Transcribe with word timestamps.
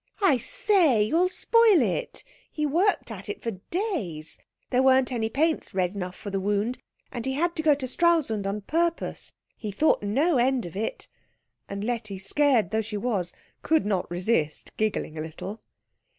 "I 0.23 0.39
say, 0.39 1.03
you'll 1.03 1.29
spoil 1.29 1.79
it. 1.79 2.23
He 2.51 2.65
worked 2.65 3.11
at 3.11 3.29
it 3.29 3.43
for 3.43 3.51
days. 3.69 4.39
There 4.71 4.81
weren't 4.81 5.11
any 5.11 5.29
paints 5.29 5.75
red 5.75 5.93
enough 5.93 6.15
for 6.15 6.31
the 6.31 6.39
wound, 6.39 6.79
and 7.11 7.23
he 7.23 7.33
had 7.33 7.55
to 7.57 7.61
go 7.61 7.75
to 7.75 7.85
Stralsund 7.87 8.47
on 8.47 8.61
purpose. 8.61 9.31
He 9.55 9.69
thought 9.71 10.01
no 10.01 10.39
end 10.39 10.65
of 10.65 10.75
it." 10.75 11.07
And 11.69 11.83
Letty, 11.83 12.17
scared 12.17 12.71
though 12.71 12.81
she 12.81 12.97
was, 12.97 13.31
could 13.61 13.85
not 13.85 14.09
resist 14.09 14.75
giggling 14.75 15.19
a 15.19 15.21
little. 15.21 15.61